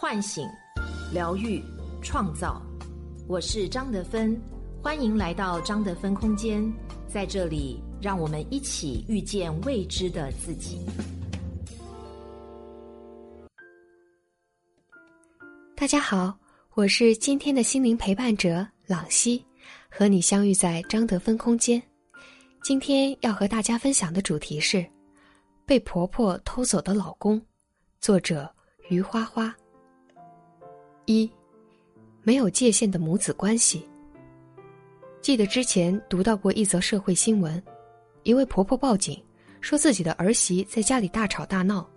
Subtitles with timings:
[0.00, 0.48] 唤醒、
[1.12, 1.62] 疗愈、
[2.00, 2.62] 创造。
[3.28, 4.34] 我是张德芬，
[4.82, 6.72] 欢迎来到张德芬空间，
[7.06, 10.86] 在这里，让我们一起遇见未知的自己。
[15.76, 16.34] 大家好，
[16.72, 19.44] 我是今天的心灵陪伴者朗西，
[19.90, 21.80] 和你相遇在张德芬空间。
[22.62, 24.82] 今天要和大家分享的主题是
[25.66, 27.38] 被婆婆偷走的老公，
[28.00, 28.50] 作者
[28.88, 29.54] 于花花。
[31.06, 31.30] 一，
[32.22, 33.86] 没有界限的母子关系。
[35.20, 37.62] 记得之前读到过一则社会新闻，
[38.22, 39.22] 一位婆婆报警
[39.60, 41.88] 说自己的儿媳在家里大吵大闹，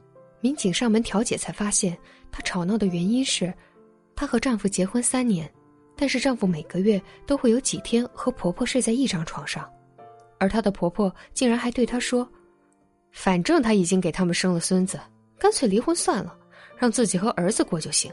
[0.41, 1.97] 民警上门调解才发现，
[2.31, 3.53] 她吵闹的原因是。
[4.15, 5.51] 她和丈夫结婚三年，
[5.95, 9.67] 但是丈夫每个月都会有几天和婆婆睡在一张床上，
[10.37, 12.27] 而她的婆婆竟然还对她说
[13.11, 14.99] ：“反正她已经给他们生了孙子，
[15.39, 16.37] 干脆离婚算了，
[16.77, 18.11] 让自己和儿子过就行。”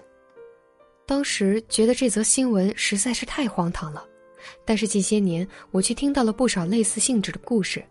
[1.11, 4.07] 当时觉得这则新闻实在是太荒唐了，
[4.65, 7.85] 但是近些年我却听到了不少类似性质的故事。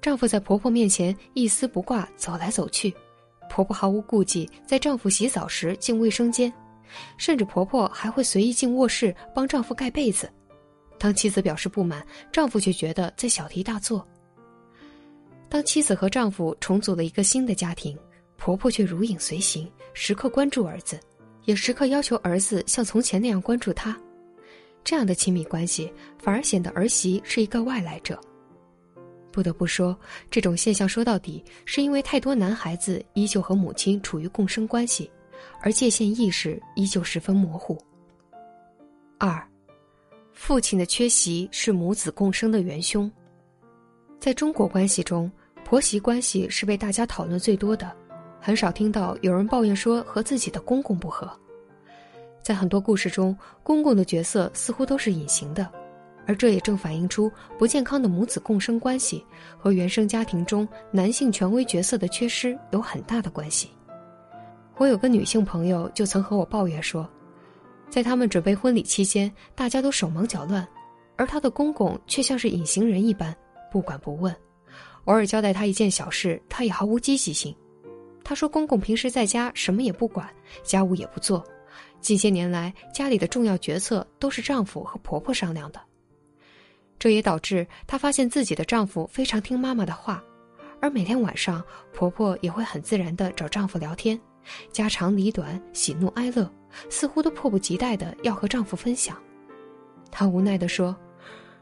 [0.00, 2.90] 丈夫在婆婆面前一丝不挂走来走去，
[3.50, 6.50] 婆婆毫无顾忌在丈夫洗澡时进卫生间。
[7.18, 10.32] 甚至婆婆还会随意进卧室帮丈夫盖被子，
[10.98, 14.08] 当妻子表示不满，丈夫却觉得在小题大做。
[15.50, 17.94] 当妻子和丈夫重组了一个新的家庭，
[18.38, 20.98] 婆婆却如影随形，时刻关注儿子，
[21.50, 23.98] 也时刻要求儿子像从前那样关注他。
[24.84, 28.18] 这样的亲密关系反而显得儿媳是一个外来者。
[29.32, 29.98] 不得不说，
[30.30, 35.10] 这种现象说到底是因为太多男孩子依旧和母亲处于共生关系。
[35.62, 37.78] 而界限意识依旧十分模糊。
[39.18, 39.42] 二，
[40.32, 43.10] 父亲的缺席是母子共生的元凶。
[44.18, 45.30] 在中国关系中，
[45.64, 47.94] 婆媳关系是被大家讨论最多的，
[48.40, 51.30] 很少听到有人抱怨说和自己的公公不和。
[52.42, 55.68] 在很多故事中，公公的角色似乎都是隐形的，
[56.26, 59.24] 而这也正反映出不健康的母子共生关系
[59.58, 63.70] 和原生家庭中男性权威角色的缺失有很大的关系。
[64.78, 67.06] 我有个女性朋友就曾和我抱怨说，
[67.90, 70.66] 在他们准备婚礼期间，大家都手忙脚乱，
[71.16, 73.36] 而她的公公却像是隐形人一般，
[73.70, 74.34] 不管不问。
[75.04, 77.54] 偶尔交代她一件小事，她也毫无积极性。
[78.22, 80.28] 她说，公公平时在家什么也不管，
[80.62, 81.44] 家务也不做，
[82.00, 85.80] 近些年来家里的重要决策都是丈夫和婆婆商量的。
[86.98, 90.22] 这也导致她发现自己的丈夫非常听妈妈的话，
[90.80, 94.20] 而每天晚上，婆婆也会很自然的找丈夫聊天。
[94.72, 96.50] 家长里短、喜怒哀乐，
[96.88, 99.16] 似乎都迫不及待的要和丈夫分享。
[100.10, 100.96] 她无奈地说：“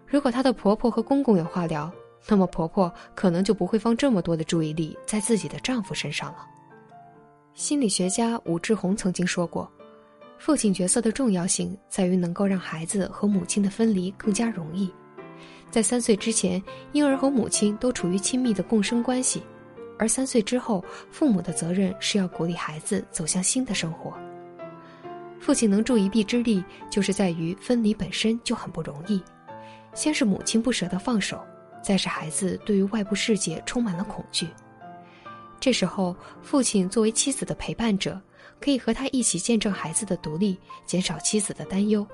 [0.07, 1.93] 如果她的婆婆和公公有话聊，
[2.27, 6.47] 那么婆婆可能就不会放这么多的注意力在自己的丈夫身上了。”
[7.55, 9.71] 心理学家武志红曾经说过
[10.39, 14.91] ：“父亲角色的重要性在于能够让孩子和母亲的分离更加容易。
[15.71, 16.63] 在三岁之前，
[16.93, 19.43] 婴儿和母亲都处于亲密的共生关系。”
[20.01, 24.17] 而三岁之后，父母的责任是要鼓励孩子走向新的生活。
[25.41, 29.21] 父亲能助一臂之力，就是在于分离本身就很不容易。
[29.95, 31.45] 先是母亲不舍得放手，
[31.83, 34.49] 再是孩子对于外部世界充满了恐惧。
[35.61, 38.21] 这时候，父亲作为妻子的陪伴者，
[38.61, 42.07] 可以和他一起见证孩子的独立，减少妻子的担忧。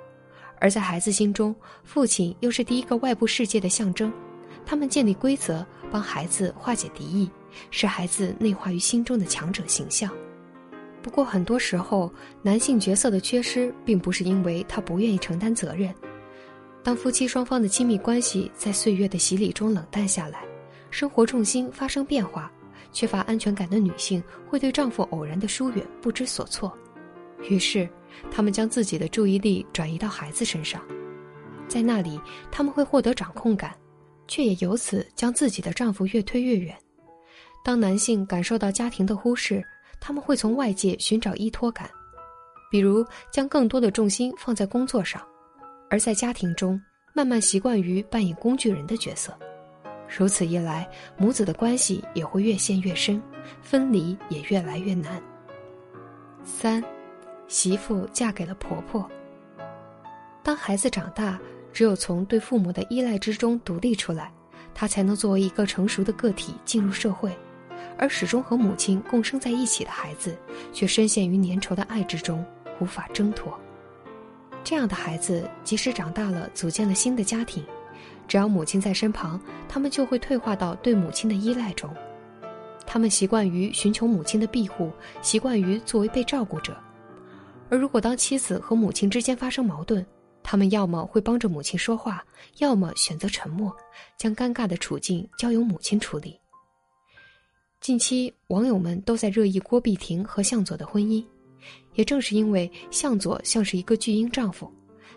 [0.60, 4.12] 而在孩子心中，父亲又是第一个外部世界的象征。
[4.64, 7.30] 他们建立规则，帮孩子化解敌意。
[7.70, 10.10] 是孩子内化于心中的强者形象。
[11.00, 15.94] 不过，很多时候，男性角色的缺失，并不是因为他不愿意承担责任。
[16.84, 20.44] 当夫妻双方的亲密关系在岁月的洗礼中冷淡下来，
[20.90, 22.52] 生活重心发生变化，
[22.92, 26.70] 缺乏安全感的女性会对丈夫偶然的疏远不知所措。
[27.48, 27.88] 于是，
[28.30, 30.78] 他们将自己的注意力转移到孩子身上，
[31.66, 33.74] 在那里，他们会获得掌控感，
[34.28, 36.76] 却也由此将自己的丈夫越推越远。
[37.64, 39.64] 当男性感受到家庭的忽视，
[39.98, 41.88] 他们会从外界寻找依托感，
[42.70, 45.26] 比如将更多的重心放在工作上，
[45.94, 46.80] 而在家庭中
[47.12, 49.32] 慢慢习惯于扮演工具人的角色。
[50.08, 53.22] 如此一来，母子的关系也会越陷越深，
[53.62, 55.22] 分离也越来越难。
[56.42, 56.82] 三，
[57.46, 59.08] 媳妇嫁给了婆婆。
[60.42, 61.38] 当孩子长大，
[61.72, 64.32] 只有从对父母的依赖之中独立出来，
[64.74, 67.32] 他才能作为一个成熟的个体进入社会。
[67.96, 70.36] 而始终和母亲共生在一起的孩子，
[70.72, 72.44] 却深陷于粘稠的爱之中，
[72.80, 73.56] 无法挣脱。
[74.64, 77.62] 这样的孩子，即使长大了，组建了新的家庭，
[78.26, 79.38] 只要母亲在身旁，
[79.68, 81.94] 他们就会退化到对母亲的依赖中。
[82.86, 84.90] 他们习惯于寻求母亲的庇护，
[85.20, 86.74] 习惯于作为被照顾者，
[87.68, 90.04] 而如果当妻子和母亲之间发生矛盾，
[90.42, 92.24] 他们要么会帮着母亲说话，
[92.58, 93.74] 要么选择沉默，
[94.16, 96.38] 将尴尬的处境交由母亲处理。
[97.80, 101.22] 近期，网友们都在热议郭碧婷和向佐的婚姻，
[101.94, 104.72] 也正是因为向佐像是一个巨婴丈夫，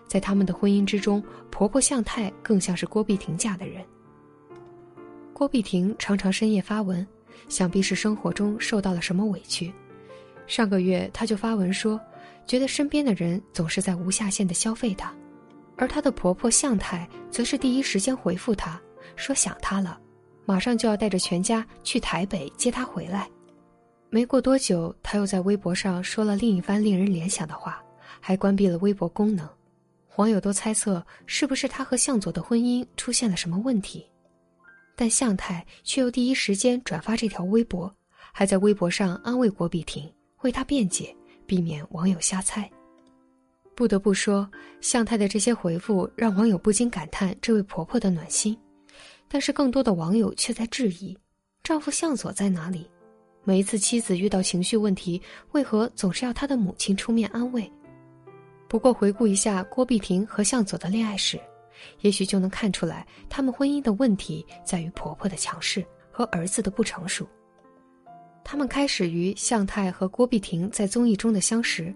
[0.07, 3.83] 在他们的婚姻之中，婆婆向太更像是郭碧婷嫁的人。
[5.33, 7.05] 郭碧婷常常深夜发文，
[7.47, 9.71] 想必是生活中受到了什么委屈。
[10.47, 11.99] 上个月，她就发文说。
[12.47, 15.13] 觉得身边的人总是在无下限的消费她，
[15.75, 18.81] 而她的婆婆向太则是第一时间回复她
[19.17, 19.99] 说想她了，
[20.45, 23.29] 马上就要带着全家去台北接她回来。
[24.09, 27.83] 没过多久，他又在微博上说了另一番令人联想的话，
[28.19, 29.47] 还关闭了微博功能。
[30.15, 34.05] 网友都猜测是不是他和向佐的婚姻出现了什么问题，
[34.95, 37.93] 但向太却又第一时间转发这条微博，
[38.31, 40.11] 还在微博上安慰郭碧婷，
[40.41, 41.15] 为她辩解。
[41.45, 42.69] 避免网友瞎猜。
[43.73, 44.45] 不得不说，
[44.81, 48.57] 向太的这些回复让网友不禁感叹这位婆婆的暖心，
[49.29, 51.17] 但是更多的网友却在质疑：
[51.63, 52.85] 丈夫向佐在哪里？
[53.47, 55.21] 每一次妻子遇到情绪问题，
[55.53, 57.71] 为何总是要她的母亲出面安慰？
[58.67, 61.39] 不过回顾一下郭碧婷和向佐的恋爱史，
[62.01, 67.25] 也许就能看出来，他们婚姻的问题在于婆婆的强势和儿子的不成熟。
[68.43, 71.95] 他们开始于向太和郭碧婷在综艺中的相识，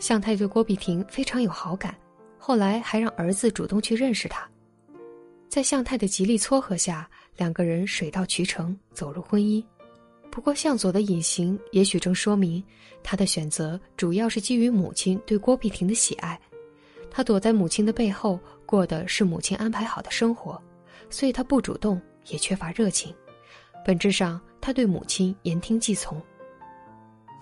[0.00, 1.94] 向太对郭碧婷非常有好感，
[2.36, 4.44] 后来还让儿子主动去认识她。
[5.48, 9.64] 在向太的极力撮合下，两个人水到渠成走入婚姻。
[10.30, 12.62] 不过向佐的隐形也许正说明，
[13.02, 16.40] 他的选择主要是基于母亲对郭碧婷的喜爱，
[17.10, 20.60] 他躲在母亲的背后过的是母亲安排好的生活，
[21.08, 23.14] 所以他不主动也缺乏热情，
[23.84, 24.40] 本质上。
[24.62, 26.20] 他对母亲言听计从。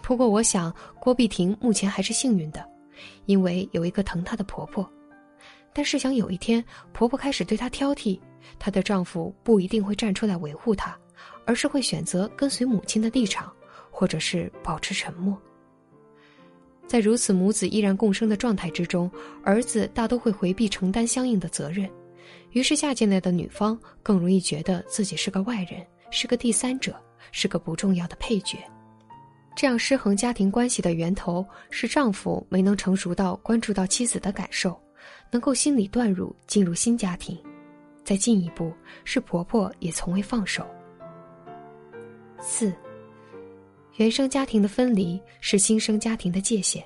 [0.00, 2.64] 不过，我想郭碧婷目前还是幸运的，
[3.26, 4.88] 因为有一个疼她的婆婆。
[5.72, 8.20] 但是，想有一天婆婆开始对她挑剔，
[8.56, 10.96] 她的丈夫不一定会站出来维护她，
[11.48, 13.50] 而是会选择跟随母亲的立场，
[13.90, 15.34] 或者是保持沉默。
[16.86, 19.10] 在如此母子依然共生的状态之中，
[19.42, 21.88] 儿子大都会回避承担相应的责任，
[22.50, 26.94] 于是嫁进来的女方更容易觉得自己是个外人，是个第三者。
[27.30, 28.56] 是个不重要的配角，
[29.54, 34.80] 这样失衡家庭关系的源头是丈夫没能成熟到关注到妻子的感受，
[35.30, 37.36] 能够心理断乳进入新家庭；
[38.02, 38.72] 再进一步
[39.04, 40.66] 是婆婆也从未放手。
[42.40, 42.72] 四，
[43.96, 46.84] 原生家庭的分离是新生家庭的界限。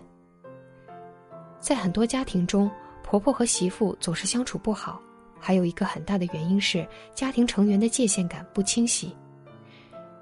[1.60, 2.70] 在很多家庭中，
[3.04, 5.00] 婆婆和媳妇总是相处不好，
[5.38, 9.14] 还有一个很大的原因是家庭成员的界限感不清晰。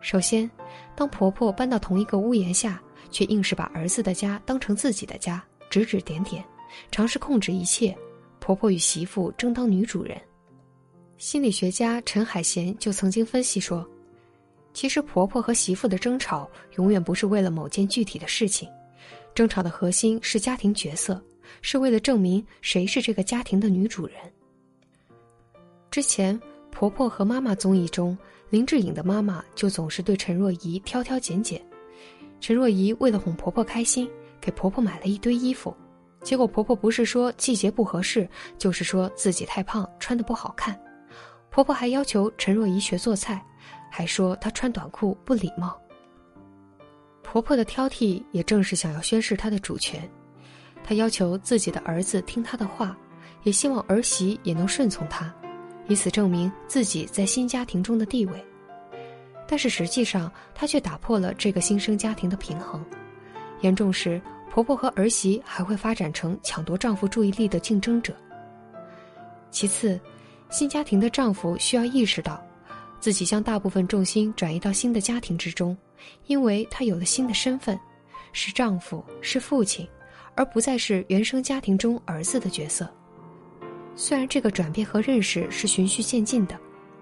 [0.00, 0.50] 首先，
[0.97, 6.44] 当婆婆搬到同一个屋檐下，却硬是把儿子的家当成自己的家，指指点点，
[6.91, 7.97] 尝试控制一切，
[8.41, 10.21] 婆婆与媳妇争当女主人。
[11.19, 13.88] 心理学家陈海贤就曾经分析说，
[14.81, 18.67] 其实婆婆和媳妇的争吵永远不是为了某件具体的事情，
[19.35, 21.23] 争吵的核心是家庭角色，
[21.61, 24.17] 是为了证明谁是这个家庭的女主人。
[25.91, 26.41] 之前，
[26.71, 28.17] 婆婆和妈妈综艺中。
[28.49, 31.61] 林志颖的妈妈就总是对陈若仪挑挑拣拣，
[32.41, 34.11] 陈若仪为了哄婆婆开心，
[34.41, 35.76] 给婆婆买了一堆衣服，
[36.23, 38.26] 结果婆婆不是说季节不合适，
[38.57, 40.75] 就是说自己太胖穿的不好看。
[41.50, 43.45] 婆婆还要求陈若仪学做菜，
[43.90, 45.78] 还说她穿短裤不礼貌。
[47.23, 50.09] 婆婆的挑剔也正是想要宣示她的主权，
[50.82, 52.97] 她要求自己的儿子听她的话，
[53.42, 55.32] 也希望儿媳也能顺从她。
[55.88, 58.44] 以此证明自己在新家庭中的地位，
[59.49, 62.85] 但是实际上，她却打破了这个新生家庭的平衡。
[63.61, 64.20] 严重时，
[64.50, 68.14] 婆婆和儿媳还会发展成抢夺丈夫注意力的竞争者。
[69.50, 70.00] 其次，
[70.49, 72.40] 新家庭的丈夫需要意识到，
[73.00, 75.76] 自己将大部分重心转移到新的家庭之中，
[76.26, 77.78] 因为他有了新的身份，
[78.33, 79.88] 是丈夫，是父亲，
[80.35, 82.88] 而不再是原生家庭中儿子的角色。
[83.97, 86.59] 虽然这个转变和认识是循序渐进的，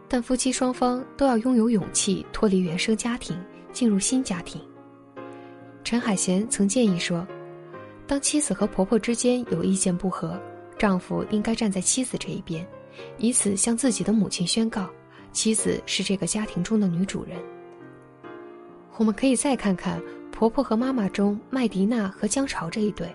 [0.09, 3.37] 但夫妻双方都要拥有勇气脱离原生家庭，
[3.73, 4.61] 进入新家庭。
[5.85, 7.27] 陈海贤曾建议说，
[8.07, 10.41] 当妻子和婆婆之间有意见不合，
[10.79, 12.67] 丈夫应该站在妻子这一边，
[13.19, 14.89] 以此向自己的母亲宣告，
[15.33, 17.37] 妻子是这个家庭中的女主人。
[18.97, 23.15] 我们可以再看看婆婆和妈妈中麦迪娜和江潮这一对，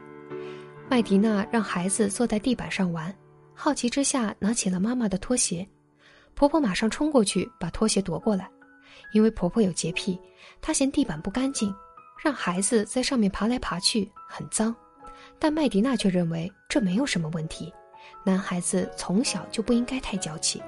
[0.89, 3.13] 麦迪娜让孩子坐在地板上玩。
[3.53, 5.67] 好奇之下，拿起了妈妈的拖鞋，
[6.34, 8.50] 婆婆马上冲过去把拖鞋夺过来。
[9.13, 10.20] 因为婆婆有洁癖，
[10.62, 11.74] 她嫌地板不干净，
[12.24, 14.75] 让孩子在上面爬来爬去很脏，
[15.38, 17.72] 但麦迪娜却认为这没有什么问题，
[18.24, 20.62] 男孩子从小就不应该太娇气。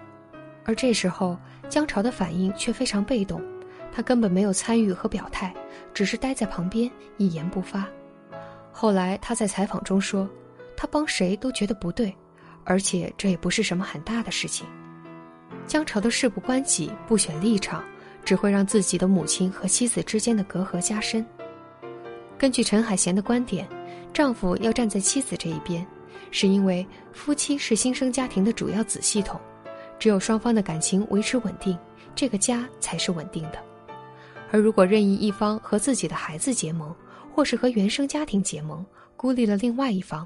[0.66, 1.38] 而这时候，
[1.70, 3.42] 江潮的反应却非常被动，
[3.92, 5.54] 他根本没有参与和表态，
[5.94, 7.88] 只是待在旁边一言不发。
[8.72, 10.28] 后来他在采访中说，
[10.76, 12.14] 他帮谁都觉得不对，
[12.64, 14.68] 而且这也不是什么很大的事情。
[15.68, 17.84] 江潮的事不关己，不选立场，
[18.24, 21.26] 只会让自己的母亲和妻子之间的隔阂加深。
[22.38, 23.68] 根据陈海贤的观点，
[24.12, 25.86] 丈夫要站在妻子这一边，
[26.32, 29.40] 是因为夫妻是新生家庭的主要子系统。
[29.98, 31.78] 只有双方的感情维持稳定，
[32.14, 33.64] 这个家才是稳定的。
[34.52, 36.94] 而如果任意一方和自己的孩子结盟，
[37.34, 38.86] 或是和原生家庭结盟，
[39.18, 40.26] 孤立了另外一方，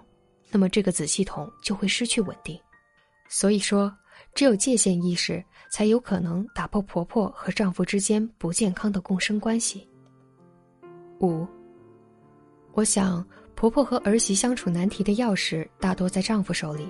[0.52, 2.60] 那么这个子系统就会失去稳定。
[3.28, 3.92] 所以说，
[4.36, 9.88] 只有界限意识，才有可能打破婆婆和丈夫之间不健康的共生关系。
[11.22, 11.48] 五，
[12.74, 16.88] 我想婆婆和儿媳相处难题的钥匙大多在丈夫手里。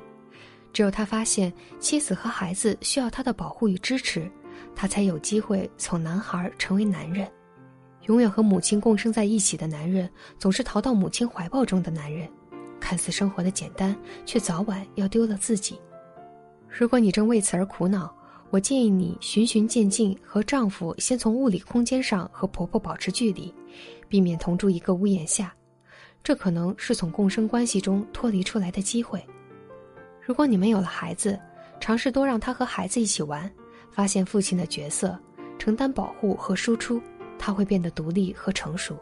[0.72, 4.30] 只有他发现妻子和孩子需要他的保护与支持，
[4.76, 7.28] 他才有机会从男孩成为男人。
[8.08, 12.28] 永远和母亲共生在一起的男人，总是逃到母亲怀抱中的男人。
[12.80, 13.96] 看似生活的简单，
[14.26, 15.80] 却早晚要丢了自己。
[16.68, 18.12] 如果你正为此而苦恼，
[18.50, 23.54] 我建议你循序渐进，和丈夫先从物理空间上和婆婆保持距离，
[24.08, 25.54] 避免同住一个屋檐下。
[26.24, 29.24] 这可能是从共生关系中脱离出来的机会。
[30.30, 31.40] 如果你们有了孩子，
[31.80, 33.52] 尝试多让他和孩子一起玩，
[33.90, 35.18] 发现父亲的角色，
[35.58, 37.02] 承担保护和输出，
[37.40, 38.96] 他会变得独立和成熟。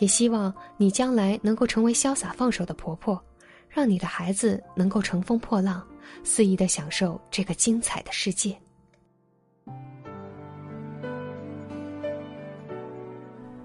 [0.00, 3.24] 也希望你将来能够成为潇洒放手的婆婆，
[3.68, 5.86] 让你的孩子能够乘风破浪，
[6.24, 8.58] 肆意的享受这个精彩的世界。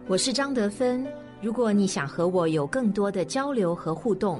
[0.06, 1.04] 我是张德芬，
[1.42, 4.40] 如果你想和我有更多的交流和互动。